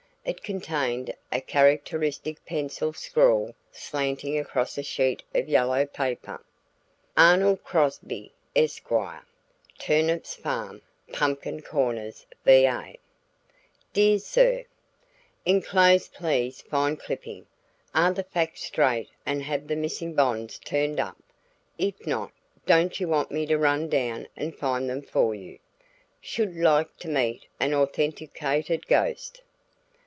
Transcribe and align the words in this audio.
It 0.23 0.43
contained 0.43 1.11
a 1.31 1.41
characteristic 1.41 2.45
pencil 2.45 2.93
scrawl 2.93 3.55
slanting 3.71 4.37
across 4.37 4.77
a 4.77 4.83
sheet 4.83 5.23
of 5.33 5.49
yellow 5.49 5.87
copy 5.87 6.13
paper. 6.15 6.43
"Arnold 7.17 7.63
Crosby, 7.63 8.31
Esq. 8.55 8.87
"Turnips 9.79 10.35
Farm, 10.35 10.83
Pumpkin 11.11 11.63
Corners, 11.63 12.27
Va. 12.45 12.93
"Dear 13.93 14.19
Sir: 14.19 14.65
"Enclosed 15.43 16.13
please 16.13 16.61
find 16.61 16.99
clipping. 16.99 17.47
Are 17.95 18.13
the 18.13 18.23
facts 18.23 18.61
straight 18.65 19.09
and 19.25 19.41
have 19.41 19.67
the 19.67 19.75
missing 19.75 20.13
bonds 20.13 20.59
turned 20.59 20.99
up? 20.99 21.17
If 21.79 22.05
not, 22.05 22.31
don't 22.67 22.99
you 22.99 23.07
want 23.07 23.31
me 23.31 23.47
to 23.47 23.57
run 23.57 23.89
down 23.89 24.27
and 24.37 24.55
find 24.55 24.87
them 24.87 25.01
for 25.01 25.33
you? 25.33 25.57
Should 26.21 26.55
like 26.55 26.95
to 26.97 27.07
meet 27.09 27.47
an 27.59 27.73
authenticated 27.73 28.85
ghost. 28.85 29.41